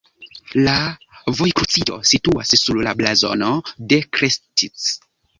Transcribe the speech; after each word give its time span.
La 0.67 0.75
vojkruciĝo 1.39 1.97
situas 2.11 2.53
sur 2.61 2.79
la 2.87 2.93
blazono 3.01 3.51
de 3.93 3.99
Krestci. 4.19 4.71